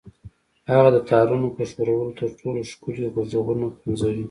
هغه 0.71 0.89
د 0.95 0.97
تارونو 1.09 1.47
په 1.55 1.63
ښورولو 1.71 2.15
تر 2.19 2.29
ټولو 2.39 2.59
ښکلي 2.71 3.05
غږونه 3.15 3.67
پنځوي 3.81 4.19